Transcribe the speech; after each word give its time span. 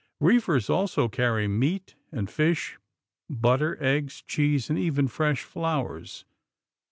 Reefers 0.19 0.67
also 0.67 1.07
carry 1.07 1.47
meat 1.47 1.93
and 2.11 2.27
fish, 2.27 2.79
butter, 3.29 3.77
eggs, 3.79 4.23
cheese 4.23 4.67
and 4.67 4.79
even 4.79 5.07
fresh 5.07 5.43
flowers. 5.43 6.25